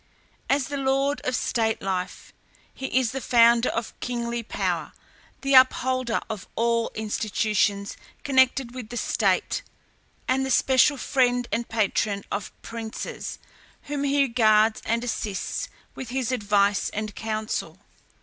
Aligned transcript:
As 0.49 0.69
the 0.69 0.77
lord 0.77 1.21
of 1.25 1.35
state 1.35 1.79
life, 1.79 2.33
he 2.73 2.87
is 2.87 3.11
the 3.11 3.21
founder 3.21 3.69
of 3.69 3.93
kingly 3.99 4.41
power, 4.41 4.93
the 5.41 5.53
upholder 5.53 6.21
of 6.27 6.47
all 6.55 6.89
institutions 6.95 7.97
connected 8.23 8.73
with 8.73 8.89
the 8.89 8.97
state, 8.97 9.61
and 10.27 10.43
the 10.43 10.49
special 10.49 10.97
friend 10.97 11.47
and 11.51 11.69
patron 11.69 12.23
of 12.31 12.51
princes, 12.63 13.37
whom 13.83 14.03
he 14.03 14.27
guards 14.27 14.81
and 14.87 15.03
assists 15.03 15.69
with 15.93 16.09
his 16.09 16.31
advice 16.31 16.89
and 16.89 17.13
counsel. 17.13 17.77